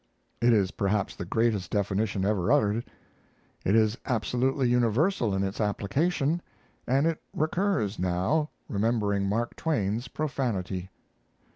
It 0.41 0.51
is 0.51 0.71
perhaps 0.71 1.15
the 1.15 1.25
greatest 1.25 1.69
definition 1.69 2.25
ever 2.25 2.51
uttered. 2.51 2.85
It 3.63 3.75
is 3.75 3.99
absolutely 4.07 4.67
universal 4.67 5.35
in 5.35 5.43
its 5.43 5.61
application, 5.61 6.41
and 6.87 7.05
it 7.05 7.21
recurs 7.35 7.99
now, 7.99 8.49
remembering 8.67 9.29
Mark 9.29 9.55
Twain's 9.55 10.07
profanity. 10.07 10.89